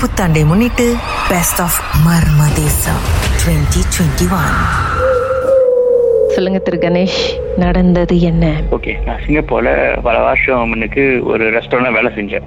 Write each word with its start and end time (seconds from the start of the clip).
புத்தாண்டை 0.00 0.40
முன்னிட்டு 0.48 0.84
best 1.28 1.60
of 1.64 1.78
மர்ம 2.04 2.40
தேசம் 2.58 3.00
டுவெண்ட்டி 3.40 3.80
டுவெண்ட்டி 3.94 4.26
ஒன் 4.36 4.52
சொல்லுங்க 6.34 6.58
திரு 6.58 6.78
கணேஷ் 6.82 7.18
நடந்தது 7.56 8.16
என்ன? 8.20 8.44
ஓகே 8.76 8.92
நான் 9.06 9.22
சிங்கப்பூர்ல 9.24 9.70
பல 10.06 10.16
வருஷம் 10.18 10.68
முன்னுக்கு 10.68 11.04
ஒரு 11.24 11.44
ரெஸ்டாரண்ட்ல 11.56 11.92
வேலை 11.96 12.10
செஞ்சேன். 12.18 12.46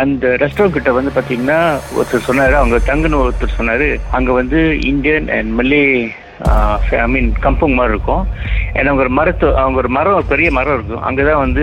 அந்த 0.00 0.26
ரெஸ்டாரண்ட் 0.42 0.76
கிட்ட 0.76 0.92
வந்து 0.92 1.12
பாத்தீங்கன்னா 1.16 1.60
ஒருத்தர் 1.96 2.26
சொன்னாரு 2.28 2.56
அவங்க 2.60 2.80
தங்குன்னு 2.90 3.22
ஒருத்தர் 3.24 3.56
சொன்னாரு. 3.58 3.88
அங்க 4.10 4.32
வந்து 4.32 4.60
Indian 4.92 5.28
and 5.38 5.52
Malay 5.60 5.82
I 6.42 7.08
mean 7.08 7.34
kampung 7.42 7.74
மாதிரி 7.74 7.94
இருக்கும். 7.94 8.26
and 8.66 8.84
அவங்க 8.84 9.00
ஒரு 9.00 9.08
மரத்து 9.08 9.56
அவங்க 9.56 9.78
ஒரு 9.78 9.88
மரம் 9.88 10.24
பெரிய 10.28 10.50
மரம் 10.50 10.72
இருக்கும். 10.74 11.10
அங்கதான் 11.10 11.36
வந்து 11.36 11.62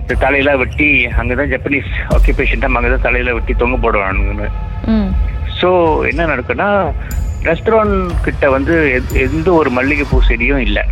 இந்த 0.00 0.14
தலையெல்லாம் 0.20 0.58
வெட்டி 0.58 1.06
அங்கதான் 1.06 1.56
ஜப்பனீஸ் 1.56 2.10
ஆக்கியபேஷன் 2.10 2.60
டைம் 2.60 2.76
அங்கதான் 2.76 3.06
தலையெல்லாம் 3.06 3.32
வெட்டி 3.32 3.54
தொங்க 3.54 3.90
போடுவானுங்கன்னு. 3.90 4.50
ஸோ 5.60 6.00
என்ன 6.10 6.26
நடக்குன்னா 6.26 6.92
ரெஸ்டாரண்ட் 7.42 8.06
கிட்ட 8.22 8.50
வந்து 8.50 9.02
எந்த- 9.12 9.52
ஒரு 9.52 9.70
மல்லிகைப்பூ 9.70 10.20
செடியும் 10.28 10.56
இல்லை. 10.56 10.82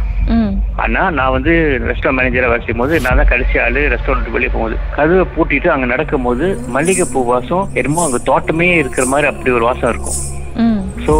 ஆனா 0.77 1.10
நான் 1.10 1.30
வந்து 1.30 1.80
ரெஸ்டாரண்ட் 1.83 2.07
மேனேஜரா 2.07 2.46
வேலை 2.46 2.57
செய்யும் 2.57 2.77
போது 2.77 3.01
நான் 3.01 3.16
தான் 3.16 3.27
கடைசி 3.27 3.59
ஆளு 3.59 3.80
ரெஸ்டாரண்ட் 3.80 4.30
வெளியே 4.30 4.51
போகும்போது. 4.52 4.77
கதவை 4.95 5.24
பூட்டிட்டு 5.37 5.66
அங்க 5.66 5.87
நடக்கும் 5.87 6.23
போது 6.23 6.59
மல்லிகைப்பூ 6.69 7.24
வாசம் 7.24 7.69
என்னமோ 7.74 8.05
அங்க 8.05 8.19
தோட்டமே 8.19 8.74
இருக்கிற 8.74 9.07
மாதிரி 9.07 9.29
அப்படி 9.29 9.55
ஒரு 9.55 9.65
வாசம் 9.65 9.91
இருக்கும். 9.91 10.35
ஸோ 11.06 11.15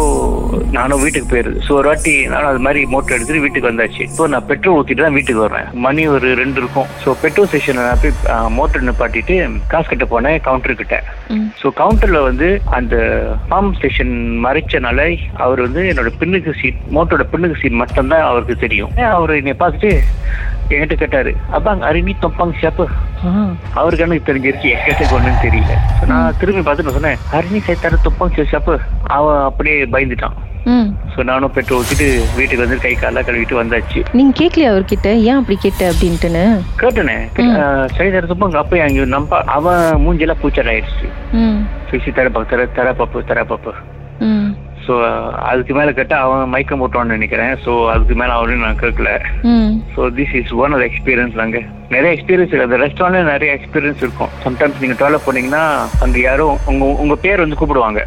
நானும் 0.75 1.01
வீட்டுக்கு 1.03 1.27
போயிருது. 1.31 1.59
ஸோ 1.65 1.71
ஒரு 1.79 1.87
வாட்டி 1.89 2.13
நானும் 2.31 2.49
அது 2.51 2.61
மாதிரி 2.65 2.81
மோட்டர் 2.93 3.15
எடுத்துட்டு 3.15 3.43
வீட்டுக்கு 3.43 3.69
வந்தாச்சு. 3.69 4.01
இப்போ 4.11 4.25
நான் 4.33 4.47
பெட்ரோல் 4.49 4.77
ஊற்றிட்டு 4.79 5.05
தான் 5.05 5.15
வீட்டுக்கு 5.17 5.43
வரேன் 5.45 5.67
மணி 5.85 6.03
ஒரு 6.15 6.29
ரெண்டு 6.41 6.59
இருக்கும். 6.61 6.89
ஸோ 7.03 7.15
பெட்ரோல் 7.23 7.49
ஸ்டேஷன் 7.51 7.79
நான் 7.79 8.01
போய் 8.03 8.15
மோட்டர் 8.57 8.85
நிப்பாட்டிட்டு 8.87 9.35
காசு 9.73 9.89
கட்ட 9.91 10.07
போனேன் 10.13 10.37
கவுண்டர் 10.47 10.79
கிட்ட. 10.81 10.97
ஸோ 11.61 11.69
கவுண்டர்ல 11.81 12.21
வந்து 12.29 12.49
அந்த 12.79 12.95
பம்ப் 13.53 13.77
ஸ்டேஷன் 13.79 14.13
மறைச்சனால 14.45 15.07
அவர் 15.45 15.61
வந்து 15.67 15.83
என்னோட 15.91 16.11
பின்னுக்கு 16.21 16.53
சீட் 16.61 16.81
மோட்டரோட 16.97 17.25
பின்னுக்கு 17.33 17.61
சீட் 17.61 17.81
மட்டும்தான் 17.83 18.27
அவருக்கு 18.31 18.57
தெரியும். 18.65 18.93
அவர் 19.17 19.39
என்னை 19.41 19.55
பார்த்துட்டு 19.63 19.91
என்கிட்ட 20.73 20.95
கேட்டாரு 21.01 21.31
அப்பாங்க 21.57 21.83
அருணி 21.89 22.13
தொப்பாங்க 22.23 22.55
சேப்பு 22.61 22.85
அவருக்கு 23.79 24.05
எனக்கு 24.05 24.27
தெரிஞ்சிருச்சு 24.29 24.67
என்கிட்ட 24.73 25.15
ஒண்ணுன்னு 25.17 25.43
தெரியல. 25.45 25.73
நான் 26.11 26.35
திரும்பி 26.41 26.61
பார்த்துட்டு 26.65 26.97
சொன்னேன் 26.97 27.21
அருணி 27.37 27.61
சேர்த்தாரு 27.69 28.05
தொப்பாங்க 28.07 28.45
சேப்பு? 28.53 28.75
அவன் 29.17 29.39
அப்படியே 29.49 29.77
பயந்துட்டான். 29.95 30.37
ஸோ 31.13 31.23
நானும் 31.29 31.53
பெட்ரோல் 31.55 31.81
ஊற்றிட்டு 31.81 32.07
வீட்டுக்கு 32.37 32.63
வந்து 32.63 32.77
கை 32.85 32.91
காலெல்லாம் 32.93 33.27
கழுவிட்டு 33.27 33.59
வந்தாச்சு. 33.59 33.99
நீங்க 34.17 34.33
கேட்கலையா 34.39 34.71
அவர்கிட்ட? 34.71 35.09
ஏன் 35.27 35.39
அப்படி 35.39 35.55
கேட்ட 35.65 35.83
அப்படின்ட்டுன்னு? 35.91 36.43
கேட்டனே. 36.81 37.15
சரி 37.97 38.09
தர 38.15 38.27
துப்பாங்க 38.31 38.59
அப்போ 38.63 38.81
அங்கே 38.87 39.05
நம்ப 39.15 39.39
அவன் 39.57 39.83
மூஞ்செல்லாம் 40.05 40.41
பூச்சல் 40.41 40.71
ஆயிடுச்சு 40.73 41.07
பேசி 41.91 42.11
தர 42.17 42.29
பாப்பு 42.35 42.51
தர 42.53 42.65
தர 42.79 42.93
பாப்பு 43.01 43.23
தர 43.31 43.43
பாப்பு. 43.51 43.73
ம். 44.27 44.49
ஸோ 44.85 44.93
அதுக்கு 45.51 45.73
மேலே 45.77 45.91
கேட்டால் 45.99 46.25
அவன் 46.25 46.51
மயக்கம் 46.53 46.81
போட்டான்னு 46.81 47.15
நினைக்கிறேன். 47.17 47.55
ஸோ 47.63 47.71
அதுக்கு 47.93 48.15
மேலே 48.21 48.33
அவரையும் 48.37 48.65
நான் 48.67 48.83
கேட்கல 48.83 49.11
so 49.95 50.11
this 50.19 50.35
is 50.41 50.53
one 50.63 50.75
of 50.77 50.85
experience 50.89 51.41
நாங்கள் 51.41 51.67
நிறைய 51.89 52.21
எக்ஸ்பீரியன்ஸ் 52.21 52.53
இருக்கு. 52.53 52.61
அந்த 52.61 52.77
ரெஸ்டாரண்ட்ல 52.77 53.23
நிறைய 53.23 53.59
எக்ஸ்பீரியன்ஸ் 53.59 53.95
இருக்கும். 53.95 54.29
சம்டைம்ஸ் 54.43 54.79
நீங்கள் 54.81 54.97
டாய்லெட் 54.97 55.25
போனீங்கன்னா 55.25 55.79
அங்கே 56.01 56.21
யாரும் 56.21 56.57
உங்க 56.65 56.85
உங்க 56.85 57.15
பேர் 57.15 57.39
வந்து 57.39 57.55
கூப்பிடுவாங்க. 57.55 58.03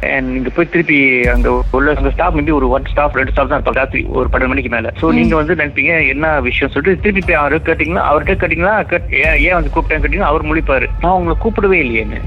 அண்ட் 0.00 0.32
நீங்க 0.32 0.48
போய் 0.48 0.68
திருப்பி 0.68 1.28
அங்க 1.28 1.62
உள்ள 1.70 1.94
அந்த 1.94 2.10
ஸ்டாஃப் 2.10 2.36
மேபி 2.36 2.52
ஒரு 2.52 2.68
ஒன் 2.68 2.84
ஸ்டாஃப் 2.90 3.14
ரெண்டு 3.14 3.30
ஸ்டாஃப் 3.30 3.48
தான் 3.48 3.62
இருப்பாங்க. 3.62 3.72
ராத்திரி 3.72 4.04
ஒரு 4.08 4.28
பன்னெண்டு 4.32 4.46
மணிக்கு 4.46 4.68
மேல. 4.68 4.92
சோ 5.00 5.08
நீங்க 5.10 5.34
வந்து 5.36 5.54
நினைப்பீங்க 5.54 6.08
என்ன 6.08 6.40
விஷயம் 6.40 6.72
சொல்லிட்டு 6.72 7.00
திருப்பி 7.00 7.20
போய் 7.26 7.40
அவரு 7.40 7.60
கேட்டீங்கன்னா 7.64 8.04
அவர்கிட்ட 8.10 8.34
கேட்டீங்கன்னா 8.34 8.84
கேட்- 8.86 9.36
ஏன் 9.38 9.52
வந்து 9.52 9.70
கூப்பிட்டேன்னு 9.74 10.12
கேட்டீங்கன்னா 10.12 10.30
அவர் 10.32 10.44
முழிப்பாரு. 10.44 10.86
நான் 11.00 11.12
உங்களை 11.12 11.36
கூப்பிடவே 11.44 11.86
இல்லையேன்னு. 11.86 12.20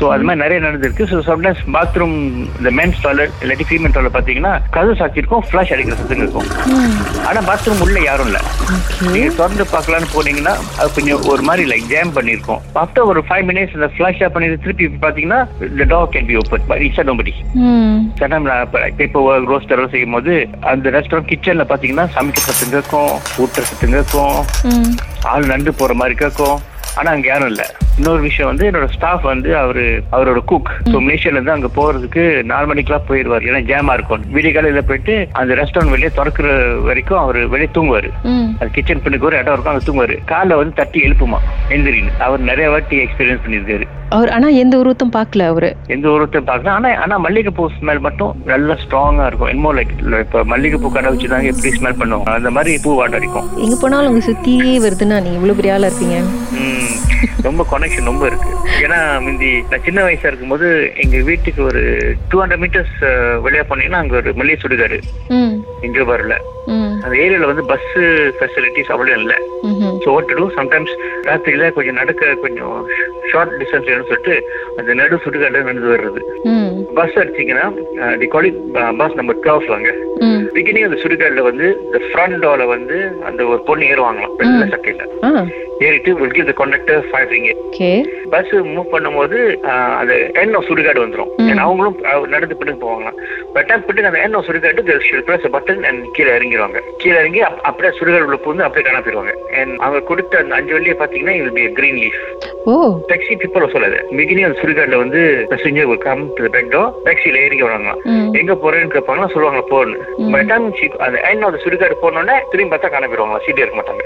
சோ 0.00 0.08
அது 0.08 0.22
மாதிரி 0.22 0.48
நிறைய 0.48 0.68
நடந்திருக்கு. 0.68 1.02
ஸோ 1.02 1.20
சம்டைம்ஸ் 1.26 1.62
பாத்ரூம் 1.72 2.16
இந்த 2.58 2.70
மென்ஸ் 2.70 3.00
டாய்லெட் 3.02 3.30
இல்லாட்டி 3.42 3.62
ஃபீமேல் 3.70 3.92
டாய்லெட் 3.92 4.14
பாத்தீங்கன்னா 4.14 4.60
கதவு 4.70 4.92
சாத்தி 4.92 5.16
இருக்கும் 5.16 5.44
ஃபிளாஷ் 5.50 5.72
அடிக்கிற 5.72 5.94
சத்தம் 5.94 6.16
இருக்கும். 6.16 6.46
ஆனா 7.24 7.40
பாத்ரூம் 7.40 7.80
உள்ள 7.80 8.00
யாரும் 8.00 8.26
இல்ல. 8.26 8.40
ஓகே 8.66 9.10
நீங்க 9.10 9.28
திறந்து 9.28 9.66
பார்க்கலாம்னு 9.70 10.08
போனீங்கன்னா 10.12 10.52
அது 10.78 10.88
கொஞ்சம் 10.94 11.24
ஒரு 11.28 11.42
மாதிரி 11.42 11.64
லைக் 11.70 11.88
ஜாம் 11.88 12.14
பண்ணிருக்கும். 12.14 12.60
ஆஃப்டர் 12.76 13.06
ஒரு 13.06 13.20
ஃபைவ் 13.26 13.44
மினிட்ஸ் 13.48 13.74
இந்த 13.74 13.88
ஃபிளாஷ் 13.94 14.22
ஆஃப் 14.22 14.34
பண்ணி 14.34 14.48
திருப்பி 14.58 14.88
பாத்தீங்கன்னா 15.02 15.40
the 15.78 15.86
door 15.86 16.02
can 16.12 16.28
be 16.28 16.36
open 16.36 16.64
but 16.68 16.82
it's 16.82 17.02
nobody 17.08 17.34
hmm. 17.64 17.98
சட்டம் 18.20 18.48
இப்போ 19.00 19.20
ரோஸ்டர் 19.50 19.84
செய்யும் 19.90 20.16
போது 20.16 20.34
அந்த 20.72 20.90
ரெஸ்டாரண்ட் 20.90 21.30
கிச்சன்ல 21.30 21.66
பாத்தீங்கன்னா 21.70 22.06
சமைக்க 22.14 22.46
சத்தம் 22.46 22.74
கேட்கும் 22.74 23.12
ஊட்டுற 23.38 23.64
சத்தம் 23.64 23.94
கேட்கும் 23.94 24.38
ம். 24.70 24.90
ஆள் 25.26 25.46
நண்டு 25.46 25.72
போற 25.74 25.94
மாதிரி 25.94 26.16
கேட்கும் 26.16 26.58
ஆனா 26.96 27.10
அங்க 27.10 27.28
யாரும் 27.28 27.50
இல்ல. 27.50 27.64
இன்னொரு 27.98 28.22
விஷயம் 28.26 28.48
வந்து 28.50 28.66
என்னோட 28.68 28.86
ஸ்டாஃப் 28.96 29.24
வந்து 29.30 29.50
அவரு 29.62 29.84
அவரோட 30.16 30.40
குக் 30.50 30.70
ஸோ 30.90 30.96
மலேசியால 31.04 31.36
இருந்து 31.36 31.54
அங்க 31.56 31.68
போறதுக்கு 31.78 32.22
நாலு 32.50 32.66
மணிக்கெல்லாம் 32.70 33.06
போயிடுவார் 33.08 33.46
ஏன்னா 33.48 33.60
ஜாமா 33.70 33.94
இருக்கும். 33.98 34.24
விடிய 34.34 34.50
காலையில 34.56 34.82
போயிட்டு 34.90 35.14
அந்த 35.40 35.52
ரெஸ்டாரண்ட் 35.60 35.94
வெளியே 35.94 36.10
திறக்கிற 36.18 36.48
வரைக்கும் 36.88 37.20
அவர் 37.24 37.38
வெளியே 37.54 37.70
தூங்குவாரு. 37.76 38.10
அது 38.60 38.70
கிச்சன் 38.76 39.02
பின்னுக்கு 39.04 39.28
ஒரு 39.30 39.38
இடம் 39.40 39.54
இருக்கும் 39.54 39.72
அங்க 39.72 39.84
தூங்குவாரு. 39.88 40.16
காலைல 40.32 40.58
வந்து 40.60 40.74
தட்டி 40.80 41.00
எழுப்புமா 41.06 41.40
எந்திரின்னு. 41.76 42.12
அவர் 42.26 42.48
நிறைய 42.50 42.68
வாட்டி 42.74 42.98
எக்ஸ்பீரியன்ஸ் 43.04 43.42
பண்ணியிருக்காரு. 43.46 43.86
அவர் 44.16 44.30
ஆனா 44.34 44.48
எந்த 44.62 44.74
உருவத்தும் 44.82 45.14
பார்க்கல 45.16 45.48
அவரு. 45.52 45.70
எந்த 45.94 46.06
ஒருத்தர் 46.12 46.46
பார்க்கலாம் 46.50 46.76
ஆனா 46.78 46.90
ஆனா 47.04 47.16
மல்லிகைப்பூ 47.24 47.64
ஸ்மெல் 47.78 48.04
மட்டும் 48.06 48.32
நல்லா 48.52 48.76
ஸ்ட்ராங்கா 48.82 49.26
இருக்கும். 49.30 49.50
என்னமோ 49.54 49.72
லைக் 49.78 49.92
இப்ப 50.26 50.44
மல்லிகைப்பூ 50.52 50.90
கடை 50.94 51.10
வச்சுதாங்க 51.14 51.52
எப்படி 51.54 51.72
ஸ்மெல் 51.78 51.98
பண்ணுவோம் 52.02 52.30
அந்த 52.38 52.52
மாதிரி 52.58 52.74
பூ 52.86 52.92
வாட 53.00 53.18
அடிக்கும். 53.20 53.48
எங்க 53.66 53.78
போனாலும் 53.82 54.10
உங்க 54.12 54.24
சுத்தியே 54.30 54.76
வருதுன்னா 54.86 55.18
நீங்க 55.26 55.40
இவ்வளவு 55.40 55.60
பெரிய 55.60 55.74
ஆளா 55.76 55.90
இருப்பீங்க. 55.90 56.18
ரொம்ப 57.42 57.66
கனெக்ஷன் 57.70 58.04
ரொம்ப 58.04 58.26
இருக்கு. 58.26 58.50
ஏன்னா 58.82 58.96
முந்தி 59.20 59.50
நான் 59.70 59.84
சின்ன 59.84 60.02
வயசா 60.02 60.26
இருக்கும்போது 60.26 60.66
எங்க 60.96 61.16
வீட்டுக்கு 61.22 61.62
ஒரு 61.62 61.82
டூ 62.28 62.40
ஹண்ட்ரட் 62.40 62.62
மீட்டர்ஸ் 62.62 62.96
வெளியே 63.42 63.62
போனீங்கன்னா 63.62 64.00
அங்க 64.00 64.16
ஒரு 64.16 64.30
மல்லிகை 64.34 64.58
சுடுகாடு 64.58 64.98
ம். 65.34 65.54
அந்த 67.02 67.14
ஏரியால 67.16 67.46
வந்து 67.46 67.64
பஸ் 67.64 67.90
ஃபெசிலிட்டிஸ் 68.38 68.92
அவ்வளோ 68.94 69.14
இல்லை. 69.18 69.38
ஸோ 69.88 70.04
வாட் 70.04 70.24
டு 70.24 70.48
சம்டைம்ஸ் 70.48 70.96
ராத்திரியில 71.22 71.72
கொஞ்சம் 71.72 71.94
நடக்க 71.94 72.34
கொஞ்சம் 72.34 72.86
ஷார்ட் 73.30 73.62
டிஸ்டன்ஸ் 73.62 73.76
வேணும்னு 73.76 74.06
சொல்லிட்டு 74.06 74.48
அந்த 74.76 74.94
நடு 74.94 75.16
சுடுகாடு 75.16 75.50
நடந்து 75.50 75.88
வர்றது. 75.88 76.48
பஸ் 76.94 77.16
அடிச்சீங்கன்னா 77.16 78.18
தி 78.18 78.26
காலி 78.26 78.50
பஸ் 78.72 79.14
நம்பர் 79.14 79.38
டுவெல் 79.38 79.66
வாங்க. 79.66 79.94
பிகினிங் 80.54 80.84
அந்த 80.84 80.96
சுடுகாடுல 80.96 81.40
வந்து 81.40 81.80
இந்த 81.84 81.98
ஃப்ரண்ட் 81.98 82.40
டோர்ல 82.42 82.66
வந்து 82.66 83.12
அந்த 83.24 83.44
ஒரு 83.44 83.62
பொண்ணு 83.62 83.84
ஏறுவாங்களாம் 83.84 84.36
வெள்ளை 84.36 84.68
சட்டையில. 84.68 85.06
ஏறிட்டு 85.78 86.18
give 86.18 86.46
the 86.46 86.52
conductor 86.52 87.02
five 87.12 88.04
bus 88.30 88.54
move 88.54 88.84
பண்ணும்போது 88.92 89.60
அந்த 89.94 90.30
ஆஃப் 90.56 90.64
சுடுகாடு 90.70 91.00
வந்துரும். 91.00 91.28
ம். 91.36 91.48
ஏன்னா 91.48 91.56
அவங்களும் 91.56 92.26
நடந்து 92.28 92.56
பின்னுக்கு 92.60 92.84
போவாங்களாம். 92.84 93.16
பட் 93.52 93.82
பின்னுக்கு 93.88 94.02
அந்த 94.02 94.28
எண்ட் 94.28 94.36
ஆஃப் 94.36 94.44
சுடுகாடு 94.44 95.20
பிரஸ் 95.20 95.46
பட்டன் 95.46 95.82
அண்ட் 95.82 96.04
கீழே 96.12 96.30
இறங்கிடுவாங்க 96.30 96.80
கீழே 96.96 97.18
இறங்கி 97.18 97.40
அப்- 97.40 97.60
அப்படியே 97.62 97.98
சுடுகாடு 97.98 98.20
உள்ள 98.20 98.36
பூந்து 98.36 98.66
அப்படியே 98.66 98.82
காண 98.82 99.00
போயிருவாங்க. 99.00 99.34
அண்ட் 99.56 99.77
அவங்க 99.80 100.00
கொடுத்த 100.06 100.38
அந்த 100.38 100.54
அஞ்சு 100.56 100.72
வழியை 100.74 100.94
பாத்தீங்கன்னா 100.96 101.34
இது 101.38 101.50
be 101.56 101.64
green 101.76 101.98
leaf 101.98 102.18
oh. 102.66 102.74
Taxi 103.10 103.34
people 103.42 103.72
சொல்லாது 103.74 103.98
பிகினிங் 104.16 104.46
அந்த 104.48 104.58
சுடுகாடுல 104.60 104.98
வந்து 105.02 105.20
passenger 105.50 105.88
will 105.90 106.02
come 106.02 106.22
to 106.36 106.42
the 106.42 106.52
back 106.56 106.68
door 106.68 106.86
டாக்ஸில 107.06 107.42
ஏறி 107.44 107.58
வராங்களாம் 107.62 108.00
எங்க 108.40 108.54
போறேன்னு 108.62 108.94
கேட்பாங்களா 108.94 109.28
சொல்லுவாங்க 109.34 109.62
போன்னு. 109.70 109.96
டைம் 110.50 110.66
அந்த 111.06 111.16
எண்ட் 111.30 111.46
ஆஃப் 111.46 111.62
சுடுகாடு 111.64 111.96
போனோடனே 112.02 112.36
திரும்பி 112.50 112.72
பார்த்தா 112.72 112.90
காண 112.90 113.06
போயிருவாங்க 113.06 113.40
சீட்டே 113.46 113.64
இருக்க 113.64 113.78
மாட்டாங்க 113.80 114.04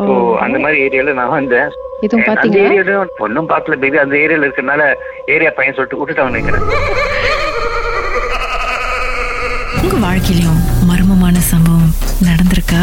ஸோ 0.00 0.14
அந்த 0.44 0.56
மாதிரி 0.58 0.78
ஏரியால 0.86 1.16
நான் 1.20 1.34
வந்தேன். 1.36 1.70
இதுவும் 2.04 2.24
ஏரியால 2.64 2.94
ஒன்னும் 3.24 3.50
பார்க்கல 3.52 3.76
பேபி 3.82 3.98
அந்த 4.00 4.16
ஏரியால 4.24 4.46
இருக்கறனால 4.46 4.82
ஏரியா 5.34 5.52
பையன் 5.56 5.76
சொல்லிட்டு 5.76 6.00
விட்டுட்டாங்க 6.00 6.32
நினைக்கிறேன். 6.32 6.66
உங்க 9.78 9.96
வாழ்க்கையிலும் 10.04 10.60
மர்மமான 10.88 11.36
சம்பவம் 11.50 11.92
நடந்திருக்கா? 12.28 12.82